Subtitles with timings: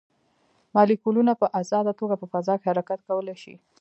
[0.75, 3.55] مالیکولونه په ازاده توګه په فضا کې حرکت کولی شي.